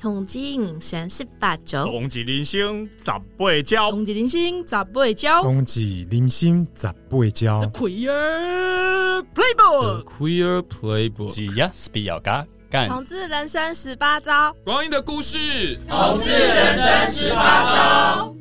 [0.00, 7.60] 统计三十八周，冬季零星十八招，统计人生十八招，统计人生十八招。
[7.62, 12.88] The Queer Playbook，The Queer Playbook，只要是比较嘎干。
[12.88, 18.37] 同志人生十八招，光阴的故事，同志人生十八招。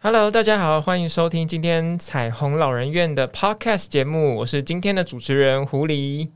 [0.00, 6.28] Hello，大家好，欢迎收听今天彩虹老人院的 Podcast 节目，我是今天的主持人狐狸。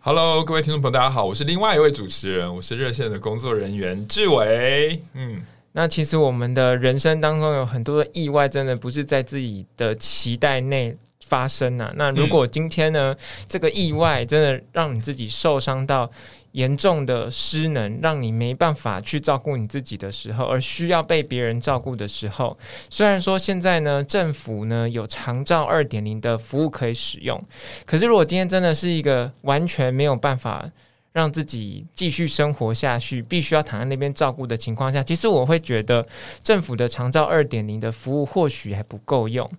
[0.00, 5.00] Hello，各位听众朋友，大家好，我是另外一位主持人，我是热线的工作人员志伟。
[5.14, 11.90] 嗯，那其实我们的人生当中有很多的意外，真的不是在自己的期待内发生啊。
[11.96, 16.10] 那如果今天呢，嗯、这个意外真的让你自己受伤到
[16.52, 22.56] 严重的失能，让你没办法去照顾你自己的时候，而需要被别人照顾的时候，
[22.88, 27.42] 虽然说现在呢，政府呢有长照二点零的服务可以使用，
[27.86, 30.70] 可是如果今天真的是一个完全没有办法。
[31.12, 36.06] 让自己继续生活下去，必须要躺在那边照顾的情况下，其实我会觉得
[36.42, 39.50] 政府的长照二点零的服务或许还不够用。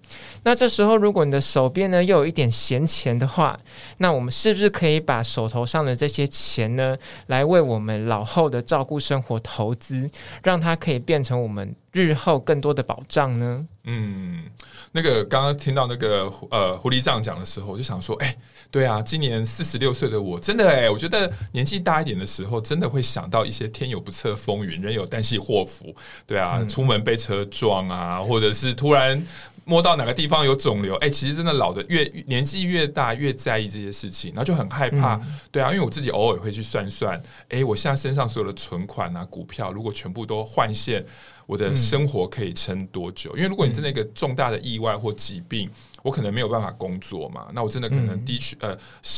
[0.44, 3.60] 那这时候，如果你的手边呢又有一点闲钱的话，
[3.98, 10.10] 那我们是不是可以把手头上的这些钱呢，来为我们老后的照顾生活投资，
[10.44, 13.67] 让它可以变成我们日后更多的保障呢？
[13.84, 14.44] 嗯，
[14.92, 18.36] 那个刚刚听到那个呃狐狸这样讲的时候，我就想说，哎。
[18.72, 25.94] 对啊，今年四十六岁的我，真的哎，我觉得年纪大一点的时候，真的会想到一些天有不测风云，人有旦夕祸福。
[26.25, 29.22] 对啊，嗯、出门被车撞啊，或者是突然
[29.66, 35.16] 摸到哪个地方有肿瘤，哎，其实真的老的越年纪越大，越在意这些事情，然后就很害怕。
[35.16, 41.05] 嗯、对啊，因为我自己偶尔会去算算，哎，我现在身上所有的存款啊、股票，如果全部都换现，
[41.52, 43.30] 我的生活可以撑多久？
[43.34, 45.70] 嗯、因为如果你真的一个重大的意外或疾病。
[46.04, 48.78] 我可能没有办法工作嘛，那我真的可能低去呃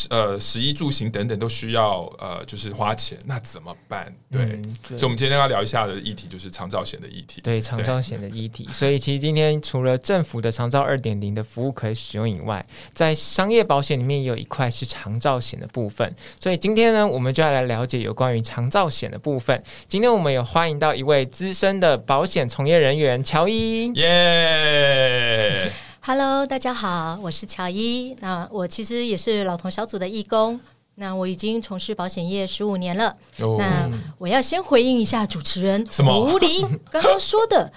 [0.09, 4.13] 呃食衣住行等等都需要呃就是花钱，那怎么办？
[4.31, 7.41] 对，所以我们今天要聊一下的议题就是长照险的议题。
[7.41, 8.67] 对，长照险的议题。
[8.73, 16.13] 所以其实今天除了政府的长照二点零的服务可以使用以外，在商业保险里面也有一块是长照险的部分。
[16.39, 19.63] 所以今天呢，我们就要来了解有关于长照险的部分。
[19.87, 25.69] 今天我们有欢迎到一位资深的保险从业人员乔伊，耶。
[25.69, 25.92] Yeah!
[26.05, 28.13] Hello，大家好，我是乔伊。
[28.19, 30.59] 那我其实也是老同小组的义工。
[30.95, 33.15] 那我已经从事保险业十五年了。
[33.39, 33.57] Oh.
[33.57, 37.71] 那我要先回应一下主持人狐狸 刚刚说的，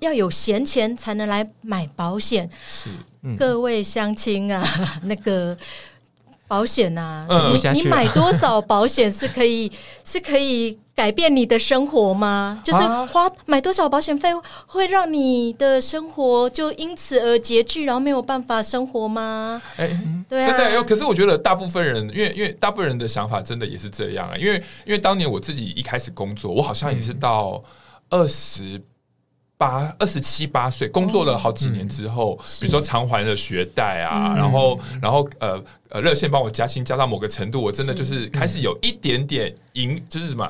[0.00, 2.48] 要有闲钱才能来买保险。
[2.66, 2.88] 是，
[3.22, 4.66] 嗯、各位乡亲啊，
[5.04, 5.54] 那个。
[6.48, 9.70] 保险呐、啊，嗯、你你买多少保险是可以
[10.04, 12.60] 是可以改变你的生活吗？
[12.64, 14.30] 就是花买多少保险费
[14.66, 19.60] 会让你的生活就因此而拮据，然后没有办法生活吗？
[19.76, 20.84] 哎、欸，对啊，真的。
[20.84, 24.36] 可是我觉得大部分人，因为因为大部分人的想法真的也是这样啊。
[24.36, 27.60] 因为因为当年我自己一开始工作，我好像也是到
[28.10, 28.80] 二十。
[29.58, 40.46] 八二十七八岁，工作了好几年之后，比如说偿还了学贷啊，嗯、然后然后呃呃热线帮我加薪加到某个程度，我真的就是开始有一点点赢，就是什么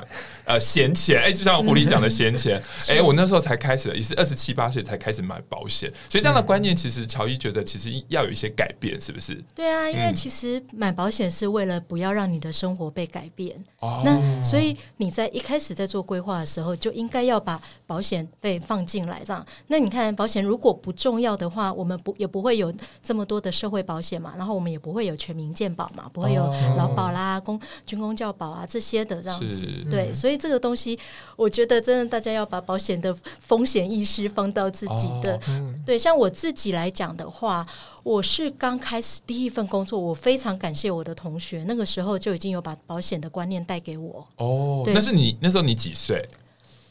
[0.47, 9.35] 呃闲钱，哎、欸，就像狐狸讲的闲钱，哎、欸，我那时候才开始，也是二十七八岁才开始买保险，所以这样的观念其实乔伊觉得其实要有一些改变，是不是？
[9.55, 19.07] 对啊，因为其实买保险是为了不要让你的生活被改变，哦、那所以你在一开始在做规划的时候就应该要把保险费放进。
[19.07, 29.67] 来这样，那你看保险如果不重要的话，我们不也不会有这么多的社会保险嘛，然后我们也不会有全民健保嘛，不会有劳保啦、公军工教保啊这些的这样子。
[29.89, 30.97] 对，所以这个东西，
[31.35, 35.35] 我觉得真的大家要把保险的风险意识放到自己的。
[35.35, 37.65] 哦嗯、对，像我自己来讲的话，
[38.03, 44.27] 我是刚开始第一份工作，我非常感谢我的同学，那个时候就已经有把保险的观念带给我。
[44.37, 46.23] 哦，那是你那时候你几岁？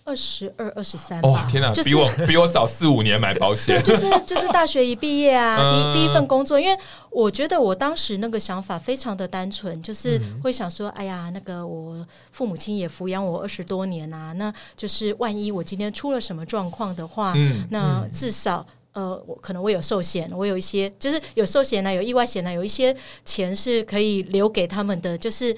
[0.07, 1.21] 二十二、二十三。
[1.21, 3.77] 哦，天哪，就是、比我 比我早四五年买保险。
[3.83, 6.81] 对，就是就是大学一毕业啊， 第一第一份工作，因为
[7.11, 25.57] 我觉得我当时那个想法非常的单纯，就是会想说，哎呀，那个我父母亲也抚养我二十多年啊，那就是万一我今天出了什么状况的话，嗯、那至少呃，我可能我有寿险，我有一些就是有寿险呢，有意外险呢，有一些钱是可以留给他们的，就是。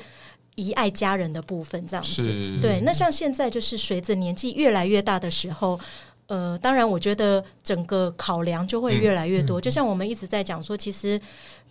[0.58, 2.80] 遗爱家人的部分，这样子是对。
[2.80, 5.78] 那像现在，就是随着年纪越来越大的时候，
[6.26, 9.60] 呃，当然，我觉得整个考量就会越来越多。
[9.60, 11.20] 嗯嗯、就像我们一直在讲说，其实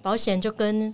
[0.02, 0.94] 保险就跟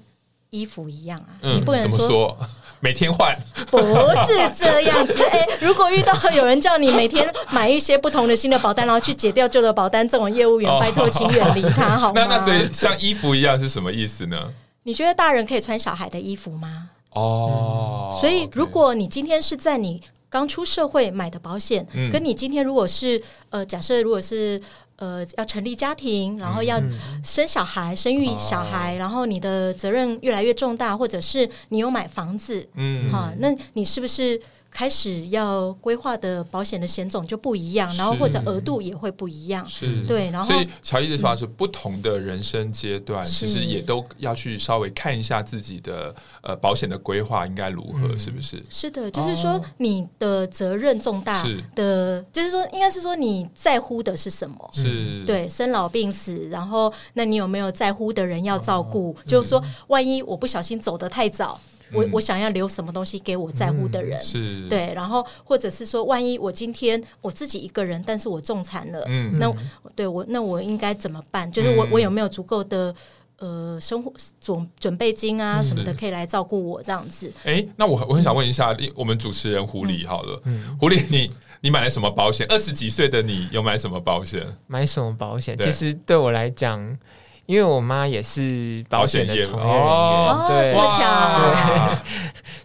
[0.50, 2.36] 衣服一样啊，嗯、你不能说
[2.82, 3.38] 每天换，
[3.70, 5.14] 不是这样子。
[5.32, 12.14] 哎、欸，如果遇到有人叫你每天买一些不同的新的保单，然后去解掉旧的保单，这种业务员，哦、拜托请远离他， 好吗？
[12.16, 14.52] 那那所以像衣服一样是什么意思呢？
[14.86, 16.90] 你觉得大人可以穿小孩的衣服吗？
[17.16, 24.62] 哦、嗯，所以如果你今天是在你刚出社会买的保险，嗯、跟你今天如果是呃，假设如果是。
[24.98, 26.80] 呃，要成立家庭，然后要
[27.24, 34.40] 生小孩、生育小孩，然后你的责任越来越重大，或者是你有买房子，嗯，哈，那你是不是？
[34.74, 40.32] 开始要规划的保险的险种就不一样，然后或者额度也会不一样，是对。
[40.32, 48.64] 然后，所以乔伊的说法是，不同的人生阶段，其实也都要去稍微看一下自己的呃保险的规划应该如何，是不是？
[48.70, 51.44] 是的，就是说你的责任重大
[51.76, 54.70] 的，就是说应该是说你在乎的是什么？
[54.74, 59.16] 是对生老病死，然后那你有没有在乎的人要照顾？
[59.28, 61.60] 就是说，万一我不小心走得太早。
[61.94, 69.54] 我我想要留什么东西给我在乎的人，嗯、是对，然后或者是说，万一我今天我自己一个人，但是我中残了，嗯，那
[69.96, 71.52] 对我那我应该怎么办？
[71.52, 72.94] 就是我我有没有足够的
[73.38, 77.32] 呃生活准准备金啊什么的，可以来照顾我这样子？
[77.44, 81.32] 哎、欸，那我我很想问一下，我们主持人狐狸好了，嗯、狐狸你
[81.62, 82.46] 你买了什么保险？
[82.50, 84.46] 二十几岁的你有买什么保险？
[84.68, 85.58] 买什么保险？
[85.58, 86.98] 其实对我来讲。
[87.46, 91.98] 因为我妈也是保险的从业人员，哦，对，这么巧，对，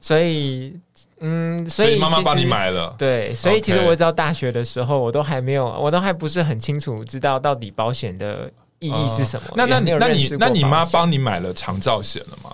[0.01, 0.73] 所以，
[1.21, 9.49] 嗯，所以妈妈帮你买了，对，所以其实我直到大学的时候，我都还没有，我都还不是很清楚知道到底保险的意义是什么。
[9.55, 12.53] 那那你那你那你妈帮你买了长照险了吗？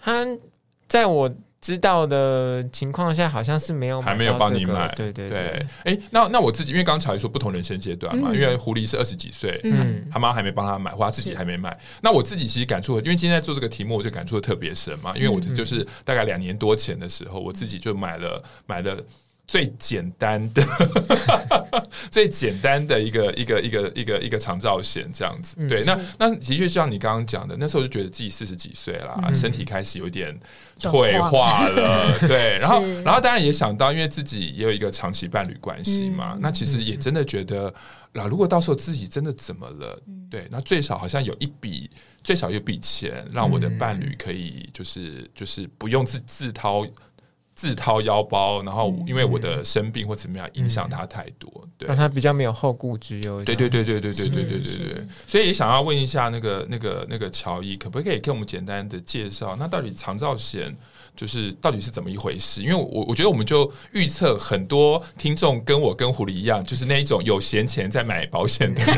[0.00, 0.26] 她
[0.88, 1.30] 在我。
[1.62, 5.38] 知道的情况下，好像是没有、这个、还没有帮你买，对对对。
[5.38, 11.78] 哎、欸，那那我自己，因为刚才说不同人生阶段嘛，嗯、因为狐狸是二十几岁，嗯，他妈还没帮他买，或他自己还没买。
[12.02, 18.98] 那我自己其实感触，因为今天在做这个题目，我就感触的特别深嘛，因为我就是大概两年多前的时候，我自己就买了买了。
[19.52, 20.62] 最简单的，
[22.10, 30.34] 最简单的一个一个一个一个一个长照险这样子，对，那那的确像你刚刚讲的，那时候就觉得自己四十几岁了，身体开始有点
[30.80, 37.70] 退化了，对， 然后然后当然也想到，因为自己也有一个长期伴侣关系嘛，那其实也真的觉得，
[38.14, 41.90] 那如果到时候自己真的怎么了，对，那最少好像有一笔
[42.24, 46.86] 最少有笔钱，让我的伴侣可以就是就是不用自自掏。
[47.62, 51.48] 自掏腰包，然后因为我的生病或怎么样影响他太多，
[51.78, 53.40] 对，让他比较没有后顾之忧。
[53.44, 55.06] 对对对对对对对对对对。
[55.28, 59.54] 所以也想要问一下那个那个那个乔伊，可不可以给我们简单的介绍？
[59.54, 60.76] 那到底长照险
[61.14, 62.64] 就是到底是怎么一回事？
[62.64, 68.96] 因为我我觉得我们就预测很多听众跟我跟狐狸一样，就是那一种有闲钱在买保险的人。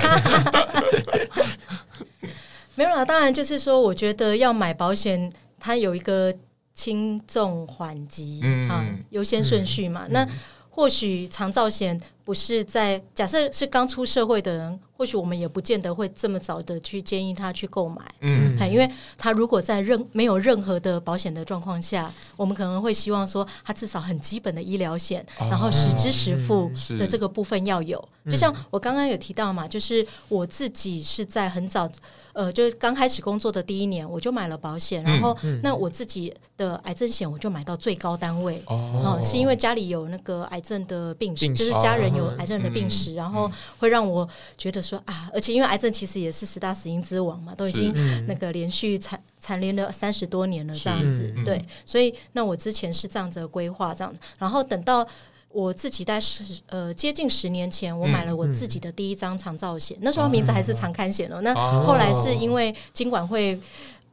[2.77, 5.31] 没有啦，当然就是说，我觉得要买保险，
[5.61, 6.35] 它有一个。
[6.75, 10.07] 轻重缓急、嗯、啊，优先顺序嘛。
[10.07, 10.29] 嗯、那
[10.69, 14.81] 或许长照险不是在假设是刚出社会的人。
[14.97, 18.89] 或许我们也不见得会这么早的去建议他去购买，嗯，因为
[19.19, 27.99] 他如果在任没有任何的保险的状况下，我们可能会希望说他至少很基本的医疗险，哦、然后实支实付的这个部分要有。
[28.27, 31.91] 是就像我刚刚有提到嘛，就是我自己是在很早，
[32.33, 43.51] 呃，就是刚开始工作的第一年，我就买了保险，然后那我自己的癌症险我就买到最高单位，哦、嗯，是因为家里有那个癌症的病史，病就是家人有癌症的病史，嗯、然后
[43.81, 44.27] 会让我
[44.57, 44.85] 觉得。
[44.85, 47.91] 说啊，而且因为癌症其实也是十大死因之王嘛，都已经
[48.27, 55.07] 那个连续蝉蝉联了三十多年了，这样子，对，所以那我之前是这样子的规划，这样，然后等到
[55.53, 63.59] 我自己在十呃接近十年前，我买了我自己的第一张长照险，那时候名字还是长刊险哦，那后来是因为经管会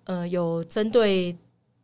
[0.05, 1.35] 呃有针对。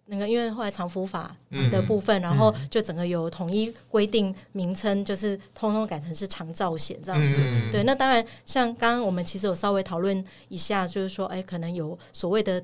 [0.08, 1.36] 那个，因为后来长福法
[1.72, 7.42] 的部分，嗯、然后就整个有统一规定名称，就是通通改成是长照险这样子。
[7.44, 12.64] 嗯、对，那当然，像刚刚我们其实有稍微讨论一下，就是说，哎，可能有所谓的。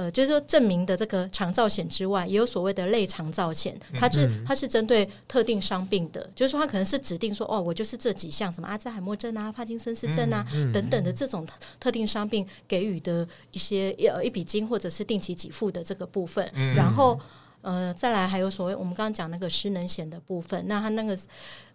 [0.00, 10.42] 呃，就是说，证明的这个长照险之外，也有所谓的类长照险，它是它是针对特定伤病的，就是说，它可能是指定说，哦，我就是这几项，什么阿兹海默症啊、帕金森氏症啊
[10.72, 11.46] 等等的这种
[11.78, 16.50] 特定伤病给予的一些呃一笔金或者是定期给付的这个部分。
[16.74, 17.20] 然后
[17.60, 21.14] 呃，再来还有所谓我们刚刚讲那个失能险的部分，那它那个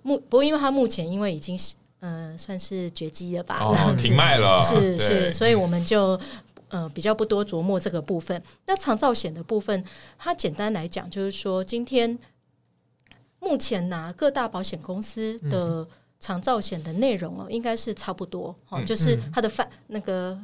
[0.02, 1.56] 目不过因为它目前因为已经
[2.00, 6.20] 呃算是绝迹了吧，哦，停卖了，是是，所以我们就。
[6.70, 8.42] 呃，比较不多琢磨这个部分。
[8.66, 9.84] 那长照险的部分，
[10.18, 12.18] 它简单来讲就是说，今天
[13.40, 15.88] 目前拿各大保险公司的
[16.20, 18.56] 长照险的内容哦，应该是差不多。
[18.70, 20.40] 哦，就是它的范那个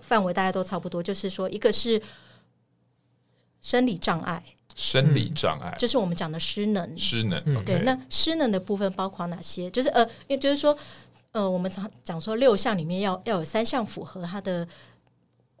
[0.00, 1.02] 范围大家都差不多。
[1.02, 2.00] 就是说，一个是
[3.60, 4.42] 生理障碍。
[4.74, 7.38] 生理障碍、嗯、就是我们讲的失能，失能。
[7.44, 9.70] 嗯、对，那失能的部分包括哪些？
[9.70, 10.74] 就是呃，因为就是说，
[11.32, 14.66] 呃，我们常讲说六项里面要要有三项符合它的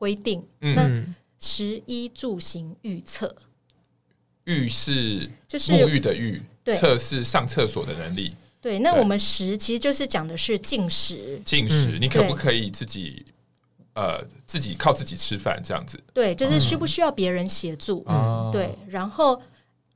[0.02, 0.44] 规定。
[0.62, 0.90] 嗯、那
[1.38, 3.32] 食衣住行育厕，
[4.46, 8.34] 育是就是沐浴的浴，对，厕是上厕所的能力。
[8.60, 13.24] 对，那我们食其实就是讲的是进食，进食，你可不可以自己？
[13.94, 18.02] 呃，自己靠自己吃饭这样子，对，就是需不需要别人协助？
[18.08, 18.74] 嗯，对。
[18.88, 19.38] 然后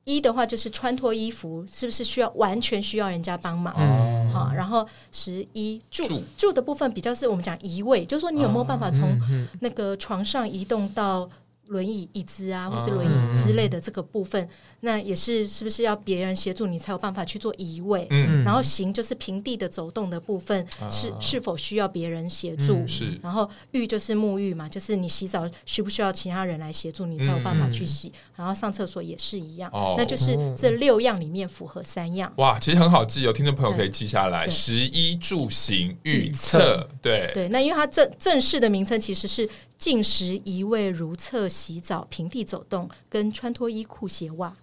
[0.04, 3.74] 一的话，就是穿脱衣服，是不是需要完全需要人家帮忙？
[3.78, 4.52] 嗯，好。
[4.52, 9.18] 然后食衣住住住的部分，比较是我们讲移位，就是说你有没有办法从
[9.60, 11.28] 那个床上移动到
[11.68, 14.48] 轮椅、椅子啊，或是轮椅之类的这个部分。
[14.80, 18.06] 那也是是不是要别人协助你才有办法去做移位？
[18.10, 22.74] 嗯，然后行就是平地的走动的部分，嗯、是是否需要别人协助？
[22.74, 23.18] 嗯、是。
[23.22, 28.08] 然后浴就是沐浴嘛，就是你洗澡需不需要其他人来协助你才有办法去洗？
[28.08, 32.32] 嗯、然后上厕所也是一样，哦、那就是这六样里面符合三样。
[32.36, 36.88] 哇，其实很好记有，听众朋友可以记下来：十一住行预测。
[37.02, 44.54] 对对，那因为它正正式的名称其实是进食移位如厕洗澡平地走动跟穿脱衣裤鞋袜。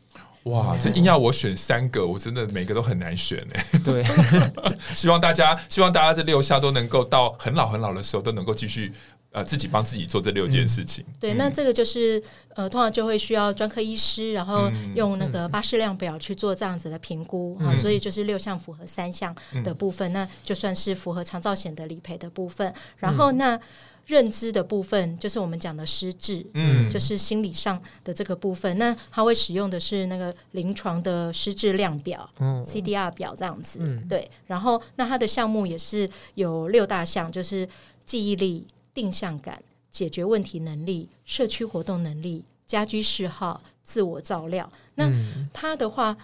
[0.43, 3.79] 哇，这硬要我选三个，我真的每个都很难选呢。
[3.85, 4.03] 对，
[4.93, 8.91] 希望大家，希望大家这六项都能够到很老很老的时候都能够继续
[9.31, 11.01] 呃自己帮自己做这六件事情。
[11.07, 12.21] 嗯、对，那这个就是
[12.55, 22.73] 呃，通常就会需要专科医师，然后用那个巴氏量表去做这样子的评估啊、嗯，所以就是六项符合三项的部分、嗯，那就算是符合长照险的理赔的部分。
[22.97, 23.57] 然后那。
[24.05, 28.77] 认知的部分就是我们讲的失智，嗯，就是心理上的这个部分。
[28.77, 34.29] 那他会使用的是那个临床的失智量表，嗯，CDR 表这样子，嗯，对。
[34.45, 37.67] 然后那他的项目也是有六大项，就是
[38.05, 44.69] 记忆力、定向感、解决问题能力、社区活动能力、家居嗜好、自我照料。
[44.95, 45.09] 那
[45.53, 46.15] 他的话，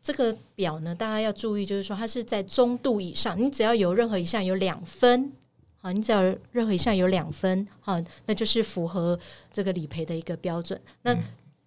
[0.00, 5.32] 这个表呢，大家要注意，就是说它是在中度以上，你只要有任何一项有两分。
[5.80, 9.18] 好，你只要任何一项有两分，好，那就是符合
[9.52, 10.80] 这个理赔的一个标准。
[11.02, 11.16] 那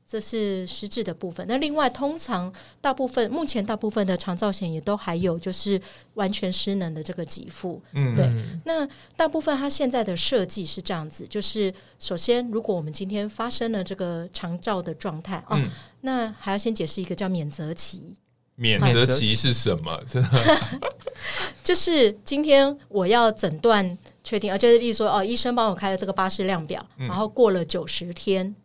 [0.05, 1.45] 这是实质的部分。
[1.47, 5.81] 那另外，通常大部分目前大部分的长照险也都还有就是
[6.15, 7.81] 完全失能的这个给付。
[7.93, 8.29] 嗯，对。
[8.65, 15.57] 那大部分它现在的设计是这样子，就是首先，如果我们今天发生了这个长照的状态，哦，
[16.01, 18.13] 那还要先解释一个叫免责期。
[18.55, 20.03] 免责期是什么？
[20.09, 20.29] 真 的
[21.63, 28.55] 就是今天我要诊断确定，啊，就是例如说哦，医生帮我开了这个巴氏量表，嗯，然后过了九十天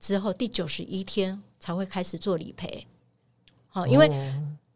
[0.00, 2.86] 之后，第九十一天才会开始做理赔。
[3.68, 4.10] 好，因为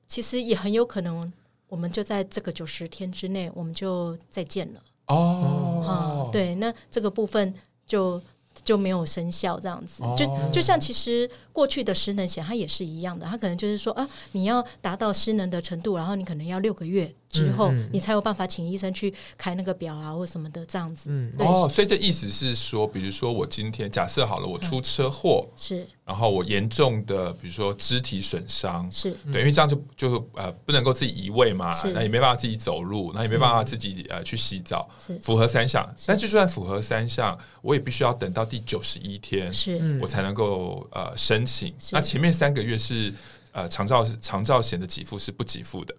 [0.06, 1.32] 其实也很有可能，
[1.68, 4.80] 我们就在这个九十天之内，我们就再见了。
[5.06, 7.54] 哦，对，那这个部分
[7.86, 8.20] 就。
[8.64, 21.10] 就没有生效，这样子，就就像其实过去的失能险，它也是一样的，它可能就是说啊，你要达到失能的程度，然后你可能要六个月之后，你才有办法请医生去开那个表啊，或什么的这样子。
[21.10, 25.86] 嗯，哦，所以这意思是说，比如说我今天假设好了，我出车祸是。
[26.04, 29.16] 然后我严重的，比如说肢体损伤，是。
[29.30, 34.88] 对，因为这样就就呃不能够自己移位嘛，那也没办法自己走路，那也没办法自己呃去洗澡，
[35.22, 41.72] 符合三项，但就算符合三项，我也必须要等到第九十一天，是，我才能够呃申请。
[41.92, 43.14] 那前面三个月是
[43.52, 45.94] 呃长照长照险的给付是不给付的。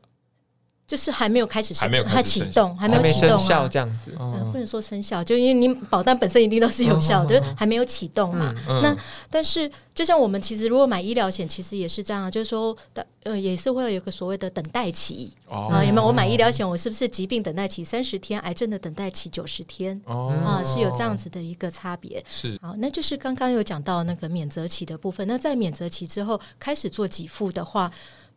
[0.91, 4.11] 就是还没有开始，还没有开始启动，还没有启动啊，这样子，
[4.51, 8.53] 不能说生效，就因为你保单本身一定都是有效的，就是还没有启动嘛。
[8.67, 8.93] 那
[9.29, 15.81] 但是，就像我们其实如果买医疗险，其实也是这样，就是说的呃，也是会有一个所谓的等待期啊。
[15.81, 16.05] 有没有？
[16.05, 19.97] 我买医疗险，我是不是疾病等待期三十天，癌症的等待期九十天？
[20.05, 22.21] 啊，是有这样子的一个差别。
[22.29, 25.25] 是好，那就是刚刚有讲到那个免责期的部分。
[25.25, 27.89] 那在免责期之后开始做给付的话。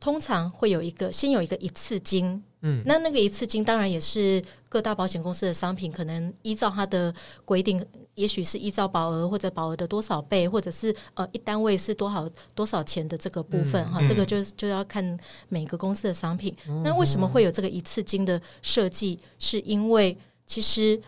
[0.05, 7.15] 通常会有一个先有一个一次金，嗯，那那个一次金当然也是各大保险公司的商品，可能依照它的
[7.47, 7.83] 规定，
[8.15, 15.19] 也许是依照保额或者保额的多少倍，或者是呃一单位是多少多少钱的这个部分哈、嗯，这个就就要看
[15.49, 16.55] 每个公司的商品。
[16.69, 19.19] 嗯、那为什么会有这个一次金的设计？
[19.39, 21.01] 是因为其实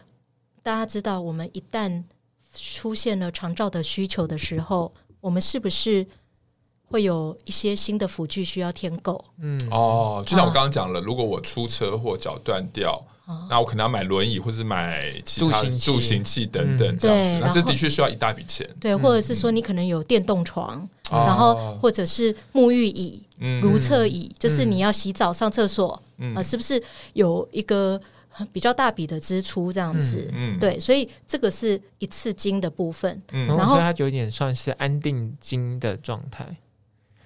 [0.62, 2.02] 大家知道，我们一旦
[2.54, 6.06] 出现了长照的需求的时候，我们是不是？
[6.88, 12.92] 会有一些新的辅具需要添购，嗯，哦，就像我刚刚讲了，如果我出车祸脚断掉，
[13.26, 16.46] 啊，那我可能要买轮椅，或是买其他助行器。
[16.46, 18.68] 等等这样子，嗯，那这的确需要一大笔钱。
[18.80, 26.82] 对，或者是说你可能有电动床，嗯，然后或者是沐浴椅、嗯、如厕椅，就是你要洗澡、上厕所，嗯，呃，是不是
[27.14, 28.00] 有一个？
[28.52, 30.60] 比较大笔的支出这样子，嗯，嗯。
[30.60, 36.46] 对，所以这个是一次金的部分，嗯，然后它就有点算是安定金的状态，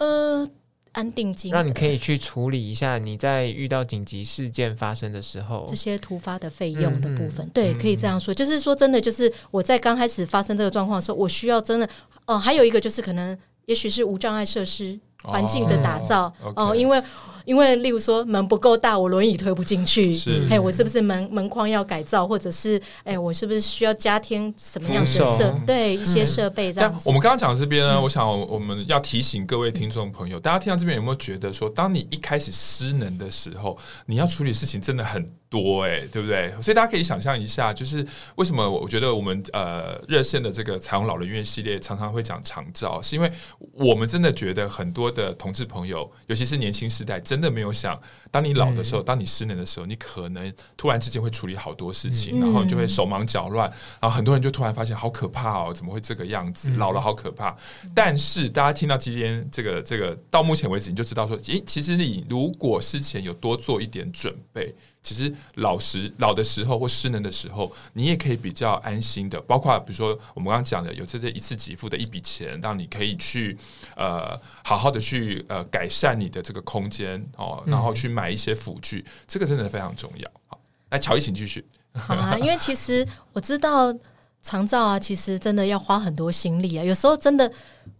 [0.00, 0.50] 呃，
[0.92, 5.64] 安定金，让你可以去处理一下你在遇到紧急事件发生的时候。
[5.68, 11.86] 这些突发的费用的部分，嗯、对，可以这样说，就是说真的，就是我在刚开始发生这个状况的时候，我需要真的，
[12.26, 17.00] 哦、呃，还有一个就是可能，也许是无障碍设施环境的打造，哦、oh, 因为。
[17.44, 20.12] 因为，例如说门不够大，我轮椅推不进去。
[20.12, 25.54] 是，哎，我是不是门门框要改造，或者是哎，我是不是需要加添什么样的设？
[25.66, 26.90] 对，一些设备这样。
[26.90, 36.52] 但我们刚刚讲这边呢，嗯、我想我们要提醒各位听众朋友，大家听到这边有没有觉得说，当你一开始失能的时候，你要处理的事情真的很多哎、欸，对不对？
[36.62, 38.06] 所以大家可以想象一下，就是
[38.36, 43.30] 为什么我觉得我们呃热线的这个彩虹老人院系列常常会讲长照，是因为
[43.72, 47.96] 我们真的觉得很多的同志朋友，尤其是年轻世代，真的没有想，
[48.28, 53.70] 当你老的时候，当你失能的时候，你可能突然之间会处理好多事情，然后你就会手忙脚乱，
[54.00, 56.68] 然后很多人就突然发现好可怕哦，怎么会这个样子？
[56.70, 57.56] 老了好可怕。
[57.94, 64.74] 但是大家听到今天这个这个到目前为止，你就知道说，诶，其实你如果事前有多做一点准备。
[65.02, 69.40] 其实老时老的时候或失能的时候，你也可以比较安心的。
[69.40, 73.56] 包括比如说我们刚刚讲的，有这这一次给付的一笔钱，让你可以去
[73.96, 80.30] 呃好好的去呃改善你的这个空间哦，然后去买一些辅具，嗯、这个真的非常重要。
[80.48, 81.66] 好，来乔伊，请继续。
[81.94, 83.94] 好啊，因为其实我知道。
[84.42, 86.82] 长照啊，其实真的要花很多心力啊。
[86.82, 87.50] 有时候真的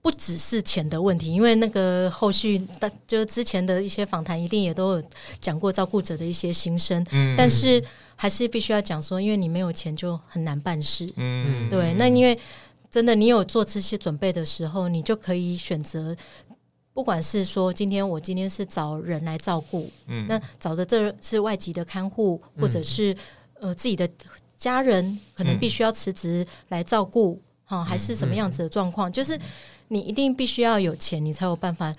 [0.01, 5.05] 不只是钱的问题，因为那个后续的，就之前的一些访谈，一定也都有
[5.39, 7.05] 讲过照顾者的一些心声。
[7.11, 7.83] 嗯，但是
[8.17, 11.13] 还是必须要讲说，因为你没有钱，就很难办事。
[11.17, 11.93] 嗯，对。
[11.99, 12.39] 那因为
[12.91, 16.17] 真的，你有做这些准备的时候，你就可以选择，
[16.95, 23.15] 不管是说今天我今天是找人来照顾，嗯，那找的这是外籍的看护，或者是
[23.61, 24.09] 呃自己的。
[24.61, 29.09] 家人可能必须要辞职来照顾，哈、嗯，还是什么样子的状况？
[29.09, 29.37] 嗯、就是
[29.89, 31.93] 你一定必须要有钱，你才有办法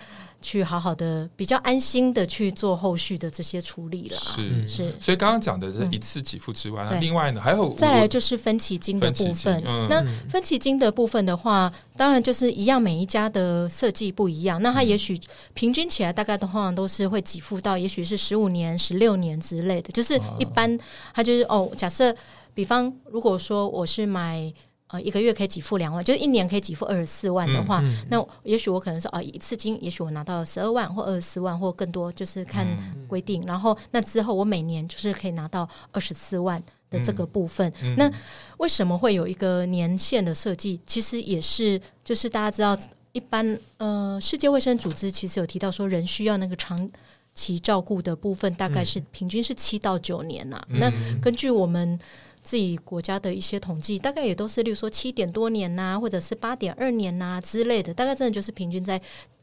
[0.43, 4.17] 去好好的、比较安心的去做后续的这些处理了。
[4.17, 9.63] 是是，所以刚刚讲的是一次给付之外，另外呢，还有再来就是分期金的部分。
[9.65, 14.61] 嗯、那分期金的部分的话，当然就是一样，每一家的设计不一样。
[14.61, 15.19] 那它也许
[15.55, 19.91] 平均起来大概的话都是会给付到，也许是十五年、十六年之类的。
[19.91, 20.79] 就是一般
[21.13, 22.15] 它就是哦，假设。
[22.53, 24.53] 比方，如果说我是买
[24.87, 32.67] 呃一个月可以给付两万，就是一年可以给付二十四万的话，嗯嗯、那也许我可能是哦一次金，也许我拿到十二万或二十四万或更多，就是看
[33.07, 33.41] 规定。
[33.43, 37.71] 嗯、然后那之后我每年就是可以拿到二十四万的这个部分。
[37.95, 38.11] 那
[38.57, 40.77] 为什么会有一个年限的设计？
[40.85, 42.77] 其实也是就是大家知道，
[43.13, 46.91] 一般呃世界卫生组织其实有提到说，人需要那个长
[47.33, 50.67] 期照顾的部分大概是平均是七到九年呐、啊。
[50.67, 51.97] 嗯、那根据我们。
[52.43, 59.01] 自己国家的一些统计，大概也都是，例如说七点多年呐、啊，或者是八点二年呐、啊、之类的，大概真的就是平均在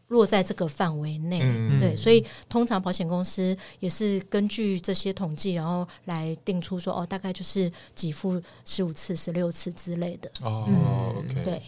[0.08, 1.40] 落在这个范围内。
[1.42, 10.30] 嗯、对，所以通常保险公司也是根据这些统计，然后来定出说，哦，大概就是给付十五次、十六次之类的。
[10.42, 11.62] 哦、嗯、OK，对，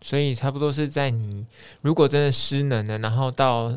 [0.00, 1.46] 所以差不多是在你
[1.82, 3.72] 如果真的失能了，然后到。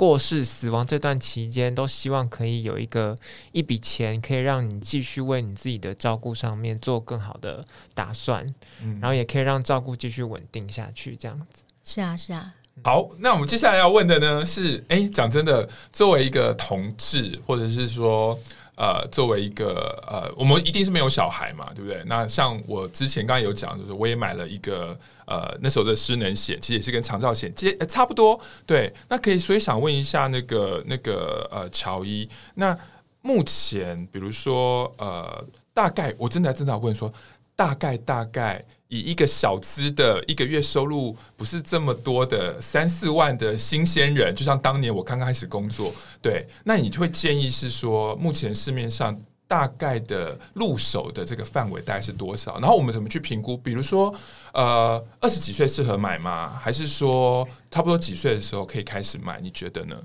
[0.00, 3.14] 过世、死亡这段期间，都希望可以有一个
[3.52, 8.42] 一笔钱，可以让你继续为你自己的照顾上面做更好的打算，
[8.80, 11.14] 嗯、然后也可以让照顾继续稳定下去。
[11.14, 12.54] 这样子是啊，是啊。
[12.82, 18.38] 好，那我们接下来要问的呢是，哎，讲真的，作为一个同志，或者是说。
[18.80, 22.02] 呃，作为一个呃，我们一定是没有小孩嘛，对不对？
[22.06, 28.40] 那像我之前刚刚有讲，就是我也买了一个呃那时候的失能险，其实也是跟长照险接差不多。
[28.64, 32.74] 对，那可以，所以想问一下那个那个呃乔伊，那
[33.20, 37.12] 目前比如说呃，大概我真的真的要问说，
[37.54, 38.64] 大概大概。
[38.90, 52.58] 以一个小资的一个月收入不是这么多的三四万的新鲜人，就像当年我刚刚开始工作，对，那你就会建议是说，目前市面上大概的入手的这个范围大概是多少？
[52.58, 53.56] 然后我们怎么去评估？
[53.56, 54.14] 比如说，
[54.52, 56.58] 呃，二十几岁适合买吗？
[56.60, 59.40] 还是说差不多几岁的时候可以开始买？
[59.40, 59.96] 你觉得呢？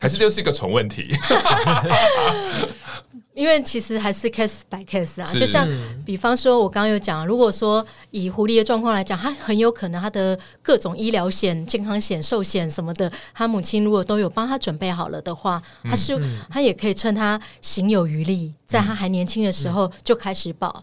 [0.00, 1.14] 还是就是一个纯问题，
[3.34, 5.32] 因为其实还是 case by case 啊。
[5.34, 5.68] 就像
[6.04, 16.18] 比方说，我刚刚有讲，如果说以狐狸的状况来讲，他很有可能他的各种医疗险、健康险、寿险什么的，他母亲如果都有帮他准备好了的话，他是
[16.50, 20.82] 他也可以趁他行有余力，在他还年轻的时候就开始保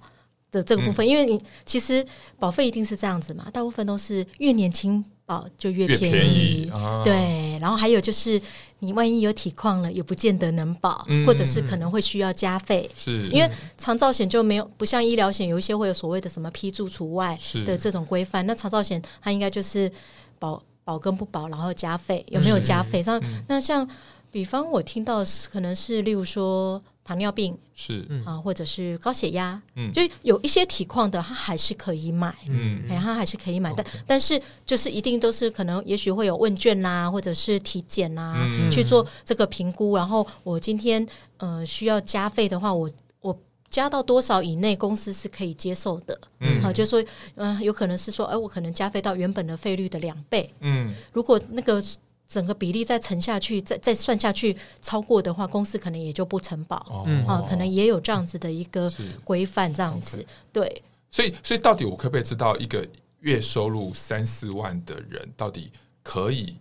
[0.52, 1.08] 的这个部分。
[1.08, 2.06] 因为你其实
[2.40, 5.04] 保费一定是这样子嘛，大部分都是越年轻。
[5.28, 6.12] 保就越越便宜。
[6.12, 8.42] 便宜啊对，然后还有就是，
[8.80, 12.90] 你万一有体况了，也不见得能保，嗯或者是可能会需要加费。
[12.98, 18.44] 是因为长照险就没有不像医疗险，有一些会有所谓的什么批注除外的这种规范。
[18.48, 19.92] 那长照险它应该就是
[20.40, 23.04] 保保跟不保，然后加费有没有加费？
[23.04, 23.88] 像、嗯那像
[24.32, 32.36] 比方我听到可能是例如说糖尿病是啊，或者是高血压，嗯就有一些体况的，它还是可以买。
[32.50, 39.96] 嗯哎，它还是可以买，但但是就是一定都是可能，也许会有问卷啦，或者是体检啦，嗯去做这个评估。
[39.96, 42.92] 然后我今天呃需要加费的话，我
[43.22, 43.40] 我
[43.70, 46.20] 加到多少以内，公司是可以接受的。
[46.42, 47.02] 嗯好，就是说
[47.36, 50.54] 嗯、呃有可能是说，哎、我可能加费到原本的费率的两倍。
[50.60, 51.82] 嗯如果那个
[52.28, 56.76] 整个比例再乘下去，再再算下去超过的话，公司可能也就不承保。
[56.90, 60.84] 哦啊，可能也有这样子的一个是规范，这样子对。
[61.10, 62.86] 所以，所以到底我可不可以知道一个
[63.22, 65.72] 月收入三四万的人到底
[66.04, 66.58] 可以？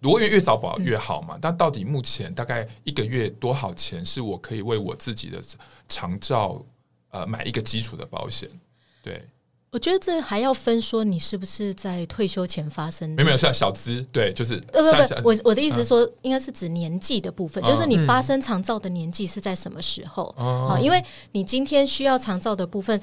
[0.00, 1.38] 如果越越早保越好嘛？
[1.40, 5.40] 但到底目前大概一个月多少钱是我可以为我自己的
[5.88, 6.62] 长照
[7.10, 8.50] 呃买一个基础的保险？
[9.02, 9.26] 对，
[9.74, 13.16] 我觉得这还要分说你是不是在退休前发生的。
[13.16, 20.32] 没有没有像小资，对，就是呃不不，我我的意思是说，应该是指年纪的部分，嗯就是说你发生长照的年纪是在什么时候？
[20.38, 23.00] 哦好，因为你今天需要长照的部分，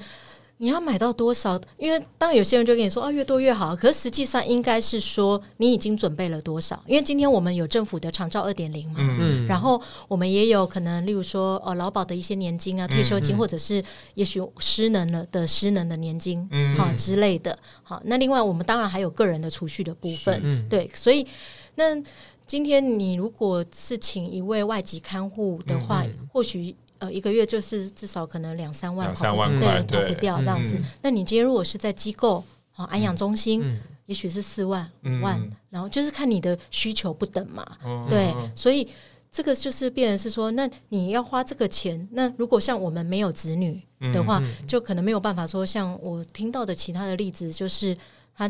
[0.58, 1.60] 你要买到多少？
[1.76, 6.80] 因为当然有些人就跟你说啊，越多越好，可是实际上应该是说你已经准备了多少？
[6.86, 13.82] 因为今天我们有政府的长照二点零嘛，嗯然后我们也有可能，例如说呃劳保的一些年金啊、退休金，或者是
[14.14, 17.58] 也许失能了的失能的年金，嗯好之类的。
[17.82, 21.26] 好，那另外我们当然还有个人的储蓄的部分，对，所以
[21.74, 22.00] 那
[22.46, 26.76] 今天你如果是请一位外籍看护的话，或许。
[27.02, 30.78] 呃，一个月就是至少可能两三万，两三万块对，逃不掉这样子。
[30.78, 37.66] 嗯那你今天如果是在机构，好安养中心，嗯也许是四万、嗯五万，然后就是看你的需求不等嘛。
[37.84, 38.86] 嗯对，所以
[39.32, 47.96] 这个就是变成是说，那你要花这个钱，那如果像我们没有子女的话，就可能没有办法说，像我听到的其他的例子，就是
[48.36, 48.48] 他。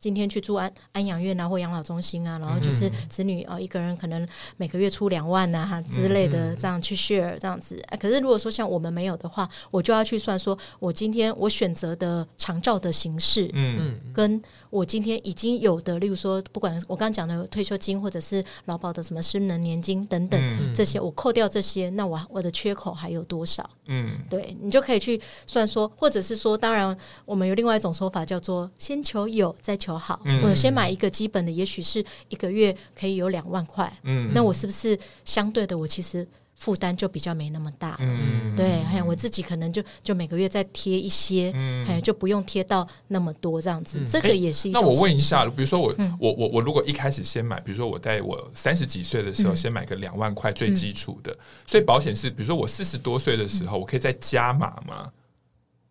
[0.00, 7.96] 今天去住安安养院啊，或养老中心啊，然后就是子女啊、呃，一个人可能每个月出两万啊之类的，这样去 share 这样子、啊。
[7.98, 14.00] 可是如果说像我们没有的话，我就要去算说，我今天我选择的长照的形式，嗯。
[14.14, 23.68] 跟我今天已经有的，例如说，不管我刚刚讲的退休金或者是劳保的什么失能年金等等、嗯这些，我扣掉这些，那我我的缺口还有多少？
[23.86, 30.20] 嗯对你就可以去算说，或者是说，当然我们有另外一种说法叫做先求有再求好。
[30.24, 36.26] 嗯我先买一个基本的，也许是一个月可以有两万块，嗯那我是不是相对的，我其实
[36.60, 37.96] 负担就比较没那么大？
[38.00, 44.80] 嗯对，还有我自己可能就就每个月再贴一些，嗯还有就不用贴到那么多这样子，这个也是一那。
[44.80, 51.34] 我问一下，比如说我、嗯我我我如果一开始先买，比如说我在我三十几岁的时候先买个两万块最基础的，
[51.66, 55.10] 所以保险是比如说我四十多岁的时候，我可以再加码吗？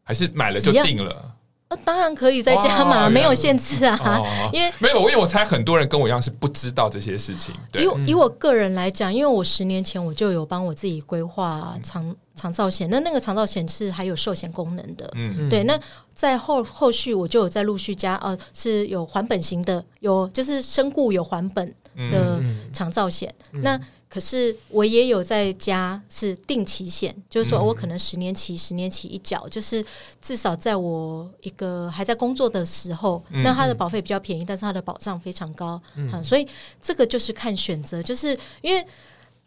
[0.04, 1.36] 还是买了就定了？
[1.70, 4.50] 呃当然可以再加哇码，没有限制啊，哦。
[4.52, 7.54] 因为没有，因为我猜很多人跟我一样是不知道这些事情。
[7.72, 7.84] 对。
[7.84, 15.48] 以，我以我个人来讲，因为我十年前我就有帮我自己规划长长照险，那那个长照险是还有寿险功能的，嗯。
[15.48, 15.64] 对。
[15.66, 15.80] 那
[16.16, 21.72] 在后后续我就有在陆续加，呃，是有还本型的，有就是身故有还本
[22.12, 23.34] 的长照险。
[23.52, 29.86] 那可是我也有在加是定期险，就是说我可能十年期十年期一缴，就是
[30.22, 36.48] 至少在我一个还在工作的时候，那它的保费比较便宜，但是它的保障非常高，嗯，所以
[36.82, 38.86] 这个就是看选择，就是因为。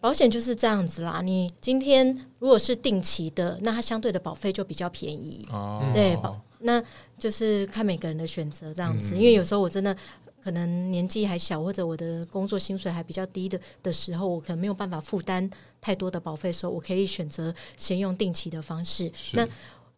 [0.03, 2.05] 保险就是这样子啦，你今天
[2.41, 5.47] 如果是定期的，那它相对的保费就比较便宜。
[5.53, 6.83] 哦，对，保那
[7.17, 9.15] 就是看每个人的选择这样子。
[9.15, 9.97] 嗯因为有时候我真的
[10.43, 15.49] 可能年纪还小，或者我的工作薪水还比较低的的时候，我可能没有办法负担
[15.81, 19.11] 太多的保费的时候，我可以选择先用定期的方式。
[19.33, 19.47] 那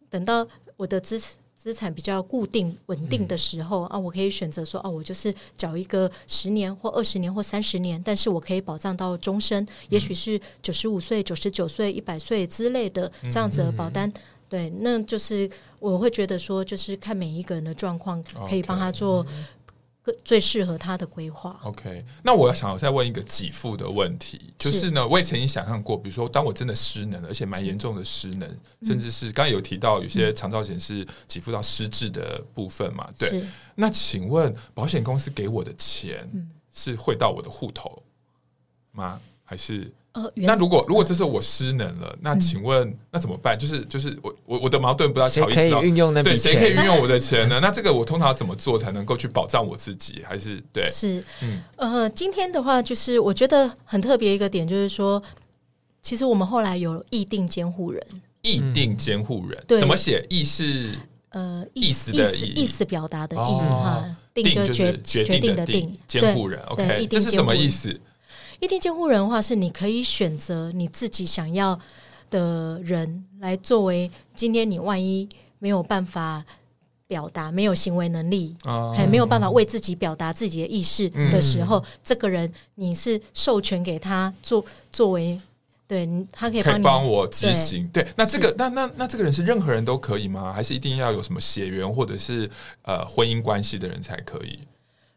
[0.09, 1.21] 等到我的资
[1.57, 14.07] 资产比较固定稳定的时候、嗯、啊，我可以选择说，哦、啊，我就是缴一个十年或二十年或三十年，但是我可以保障到终身，嗯、也许是九十五岁、九十九岁、一百岁之类的这样子的保单。
[14.07, 14.13] 嗯、
[14.47, 19.25] 对，那就是我会觉得说，就是看每一个人的状况，可以帮他做
[20.23, 21.59] 最适合他的规划。
[21.63, 28.49] OK，那我要想再问一个给付的问题，就是呢，我也曾经想象过，比如说，当我真的失能了，而且蛮严重的失能，
[28.83, 33.09] 甚至是刚才有提到有些长照险是给付到失智的部分嘛？
[33.17, 33.43] 对。
[33.75, 36.29] 那请问保险公司给我的钱
[36.71, 38.03] 是汇到我的户头
[38.91, 39.19] 吗？
[39.43, 43.59] 还是呃，那如果如果这时候我失能了，那请问、嗯、那怎么办？
[43.59, 47.59] 就是就是我我我的矛盾不知道乔伊知道运用那对谁可以运用我的钱呢？
[47.61, 50.23] 那这个我通常怎么做才能够去保障我自己？
[50.25, 50.89] 还是对？
[50.89, 55.21] 是嗯呃，今天的话就是我觉得很特别一个点，就是说，
[56.01, 58.01] 其实我们后来有议定监护人，
[58.41, 60.25] 议定监护人、嗯、怎么写？
[60.29, 60.91] 意是
[61.31, 66.61] 呃意思的意，意思表达的意哈、哦，定就是决决定的定，监护人。
[66.67, 67.99] OK，这是什么意思？
[68.59, 71.79] 意定监护人的话，是你可以选择你自己想要
[72.29, 74.09] 的人来作为。
[74.33, 75.27] 今天你万一
[75.59, 76.43] 没有办法
[77.07, 78.55] 表达，没有行为能力，
[78.95, 85.39] 还没有办法为自己表达自己的意识的时候，这个人你是授权给他做作为，
[85.87, 87.87] 对他可以帮你帮我执行。
[87.93, 90.51] 对，那这个那那那这个人是任何人都可以吗？
[90.51, 92.49] 还是一定要有什么血缘或者是
[92.81, 94.59] 呃婚姻关系的人才可以？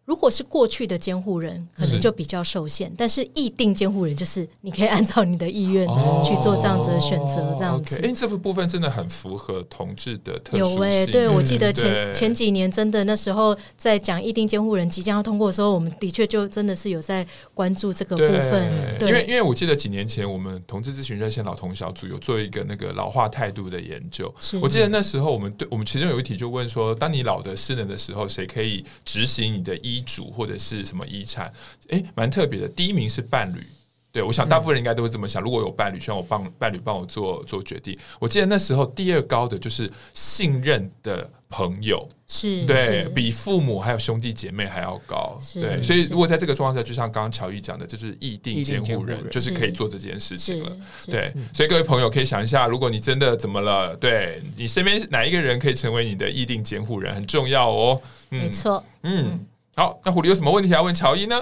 [0.09, 2.91] 如果是过去的监护人，可能就比较受限。
[2.97, 5.87] 但是意定监护人，就是你可以按照你的意愿
[6.25, 8.01] 去做这样子的选择，这样子。
[8.03, 10.65] 哎，这部部分真的很符合同志的特殊。
[10.65, 18.99] 有哎，对，我记得前前几年真的那时候在讲意定监护人即将要通过的时候，我们的确就真的是有在关注这个部分。
[18.99, 24.35] 对，因为因为我记得几年前我们同志咨询热线老同小组有做一个那个老化态度的研究。
[24.63, 29.98] 我记得那时候我们对我们其中有一题就问说，当你老的失能的时候，谁可以执行你的医？
[29.99, 31.53] 遗嘱或者是什么遗产？
[31.89, 32.69] 诶，蛮特别的。
[32.69, 33.67] 第一名是伴侣，
[34.13, 35.43] 对，我想大部分人应该都会这么想。
[35.43, 37.99] 如果有伴侣，希望我帮伴侣帮我做做决定。
[38.19, 45.41] 我记得那时候第二高的就是信任的朋友，是对，比父母还有兄弟姐妹还要高。
[45.55, 50.77] 对，所以如果在这个状况下，就像刚刚乔伊讲的，就是意定监护人，就是可以做这件事情了。
[51.07, 58.01] 对，所以各位朋友可以想一下，如果你真的怎么了，对你身边哪一个人可以成为你的意定监护人，很重要哦。
[58.31, 59.47] 嗯、没错，嗯。
[59.79, 61.41] 好，那狐狸有什么问题要问乔伊呢？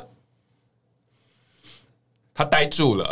[2.35, 3.11] 他呆住了。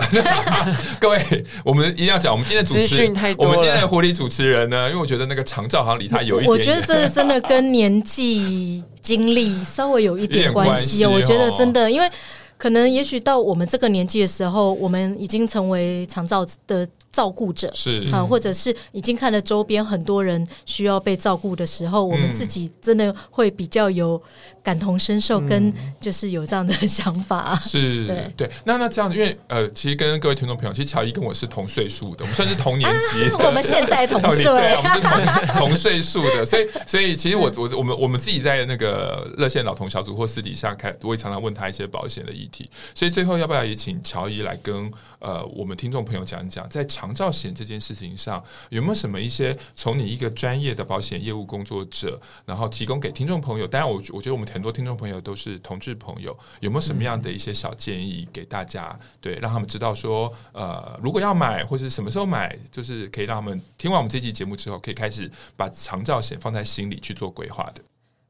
[1.01, 11.03] 各位，我们一定要讲，我们今天的主持人，我们今天的狐狸主持人呢，因为我觉得那个长照好像离他有一点点，我觉得这真的跟年纪、经历稍微有一点关系。
[11.09, 12.11] 我觉得真的，因为
[12.59, 16.87] 可能也许到我们这个年纪的时候，我们已经成为长照的。
[17.15, 24.21] 照顾者是啊，或者是已经看了周边很多人需要被照顾的时候，嗯，我们自己真的会比较有
[24.65, 27.55] 感同身受，跟就是有这样的想法。
[27.61, 28.51] 是，对对。
[28.65, 33.47] 那那这样子，因为呃，其实跟各位听众朋友，其实乔伊跟我是同岁数的，我们算是同年级，啊。
[33.47, 42.69] 我们现在同岁， 我们是同 同岁数的，所以所以其实我我我们我们自己在那个热线老同小组或私底下开，我也常常问他一些保险的议题。
[42.95, 48.41] 所以最后要不要也请乔伊来跟呃我们听众朋友讲一讲，在长照险这件事情上，
[48.71, 53.67] 有没有什么一些从你一个专业的保险业务工作者，然后提供给听众朋友？
[53.67, 58.97] 当然，我我觉得我们很多听众朋友都是同志朋友，有没有什么样的一些小建议给大家？
[59.21, 67.83] 对，让他们知道说，呃，如果要买或者什么时候买，就是可以让他们听完我们这期节目之后，可以开始把长照险放在心里去做规划的。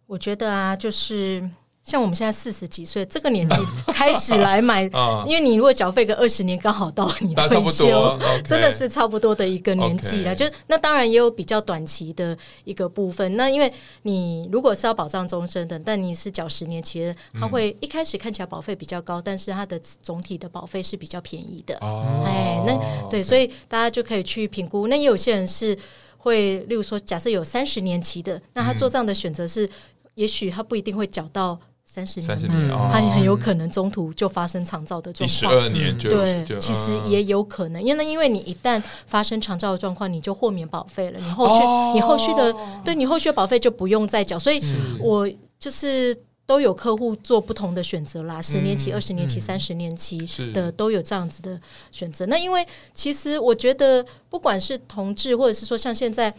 [0.06, 1.50] 我觉得啊，就是。
[1.84, 3.56] 像我们现在四十几岁这个年纪
[3.92, 4.84] 开始来买，
[5.28, 10.34] 因为你如果缴费个二十年，刚好到你退休，真的是差不多的一个年纪了。
[10.34, 13.36] 就那当然也有比较短期的一个部分。
[13.36, 13.70] 那因为
[14.02, 21.76] 你如果是要保障终身的，但你是缴十年期的，它会一开始看起来保费比较高，但是它的总体的保费是比较便宜的。
[22.24, 24.88] 哎，那对，所以大家就可以去评估。
[24.88, 25.76] 那也有些人是
[26.16, 29.68] 会，例如说，假设有三十年期的，那他做这样的选择是，
[30.14, 31.60] 也许他不一定会缴到。
[31.86, 35.28] 三十年，三十年，他很有可能中途就发生长照的状况。
[35.28, 42.52] 十二年就，对，其实也有可能，因为那因为你一旦发生长照的状况，你就豁免保费了，你后续你后续的，
[42.84, 44.36] 对你后续的保费就不用再缴。
[44.36, 44.60] 所以
[44.98, 46.16] 我就是
[46.46, 50.18] 都有客户做不同的选择啦，十年期、二十年期、三十年期
[50.52, 51.60] 的都有这样子的
[51.92, 52.26] 选择。
[52.26, 56.34] 那因为其实我觉得，不管是同志，或者是说像现在。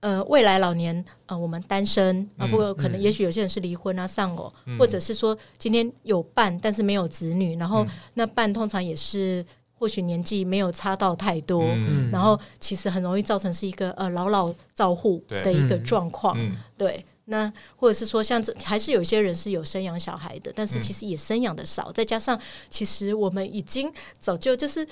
[0.00, 7.84] 呃，未来老年呃，我们单身啊，不过可能也许有些人是离婚啊、丧偶，或者是说今天有伴但是没有子女，然后
[8.14, 11.64] 那伴通常也是或许年纪没有差到太多，
[12.12, 16.38] 然后其实很容易造成是一个呃老老照护的一个状况。
[16.76, 24.86] 对，那或者是说像这还是有些人是有生养小孩的，但是其实也生养的少，再加上其实我们已经早就就是。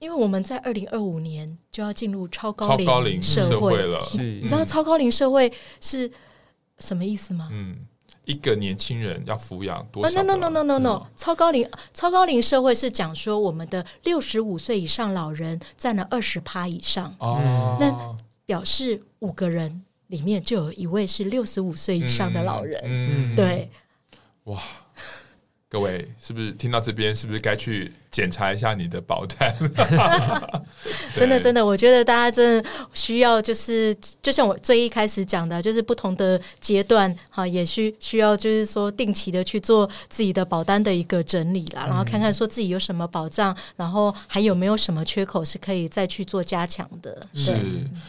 [0.00, 6.10] 因为我们在二零二五年就要进入超高龄社会了，你知道超高龄社会是
[6.78, 7.50] 什么意思吗？
[7.52, 7.76] 嗯，
[8.24, 17.14] 一个年轻人要抚养多少？No no no no no no，超高龄超高龄社会是讲说我们的六十五岁以上老人占了二十趴以上。
[17.18, 23.70] 哦，那表示五个人里面就有一位是六十五岁以上的老人，嗯，对，
[24.44, 24.58] 哇，
[25.68, 27.92] 各位是不是听到这边是不是该去？
[28.10, 29.54] 检查一下你的保单。
[31.16, 47.26] 真的，真的，我觉得大家真的需要，就是就像我最一开始讲的，就是不同的阶段哈，也需需要就是说定期的去做自己的保单的一个整理啦，然后看看说自己有什么保障，然后还有没有什么缺口是可以再去做加强的。
[47.34, 47.54] 是，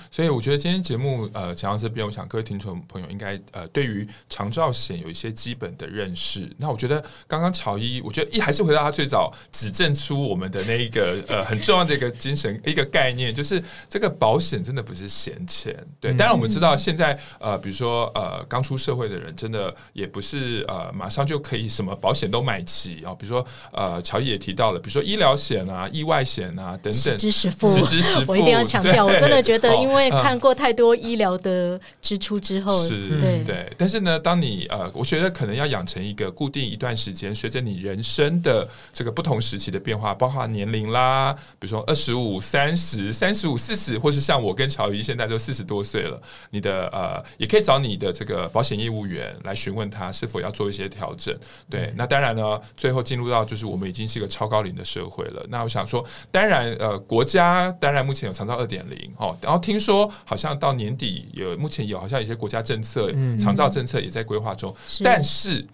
[0.10, 6.50] 所以我觉得今天节目呃讲到这边，我想各位听众朋友应该呃对于长照险有一些基本的认识。
[6.58, 15.76] 那我觉得刚刚乔伊，我觉得一还是回到他最早指正出我们的那一个 呃很重要的一个精神一个概念，就是这个保险真的不是闲钱。
[16.00, 23.14] 对，当然我们知道现在呃比如说呃刚出社会的人，真的也不是呃马上就可以什么保险都买齐啊。
[23.16, 33.72] 比如说呃乔伊也提到了，比如说医疗险啊、意外险啊等等，实支实付，实支实付，我一定要强调，我真的觉得因为看过太多医疗的支出之后，是对对。
[33.78, 51.36] 但是呢，当你呃，我觉得可能要养成一个固定一段时间，随着你人生的这个不同时期的变化，包括年龄啦，比如说二十五、三十、三十五、四十，或是像我跟乔伊现在都四十多岁了，你的呃，也可以找你的这个保险业务员来询问他是否要做一些调整。
[51.70, 55.46] 对，嗯、那当然呢，最后进入到就是我们已经是一个超高龄的社会了。
[55.50, 65.66] 那我想说，当然呃，国家当然目前有长照二点零哦，然后听说好像到年底有目前有好像有些国家政策长照政策也在规划中，嗯、但是。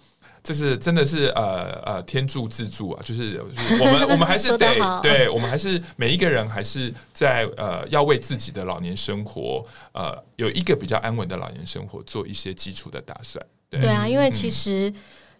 [0.48, 3.02] 这是真的是呃呃天助自助啊！
[3.04, 13.46] 就是，就是我们 我们还是得对，我们还是每一个人还是在呃要为自己的老年生活呃有一个比较安稳的老年生活做一些基础的打算。
[13.70, 14.94] 对，对啊，因为其实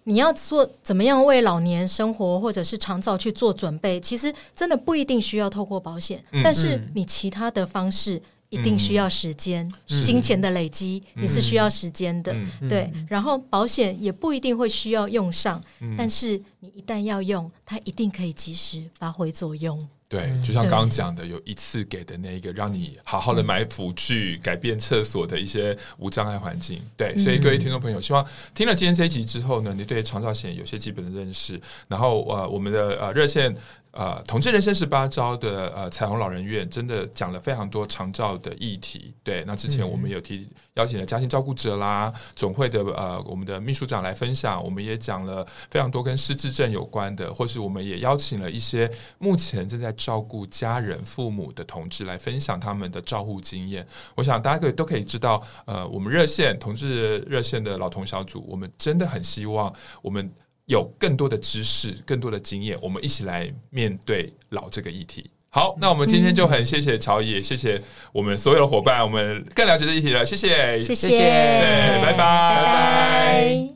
[0.04, 8.22] 你要做怎么样为老年生活或者是长照去做准备，其实真的不一定需要透过保险，嗯、但是你其他的方式。
[8.50, 12.92] 一定需要时间，嗯、金钱的累积也是需要时间的，嗯、对。
[13.10, 19.86] 然后保险也不一定会需要用上，嗯、但是你一旦要用，它一定可以及时发挥作用。
[20.10, 26.82] 对，就像刚刚讲的，有一次给的那一个，让你好好的买辅具、改变厕所的一些无障碍环境。
[26.96, 31.60] 对，所以各位听众朋友，希望听了今天这一集之后呢，你对长照险有些基本的认识。
[31.90, 33.54] 然后呃，我们的呃热线。
[33.98, 39.12] 呃，同志人生十八招的呃彩虹老人院真的讲了非常多长照的议题。
[39.24, 53.84] 对，那之前我们有提邀请了家庭照顾者啦，总会的呃我们的秘书长来分享，我们也讲了非常多跟失智症有关的，或是我们也邀请了一些目前正在照顾家人父母的同志来分享他们的照护经验。
[54.14, 60.32] 我想大家可以都可以知道，呃，我们热线同志热线的老同小组，我们真的很希望我们。
[60.68, 65.32] 有更多的知识，更多的经验，我们一起来面对老这个议题。
[65.50, 70.26] 好，那我们今天就很谢谢乔伊，谢谢我们所有的伙伴，我们更了解这议题了。
[70.26, 73.70] 谢谢，谢谢，对，拜拜，拜拜。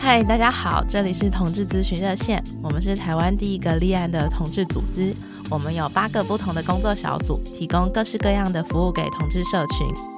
[0.00, 5.12] 嗨，大家好，这里是同志咨询热线，我们是台湾第一个立案的同志组织，
[5.50, 10.17] 我们有八个不同的工作小组，提供各式各样的服务给同志社群。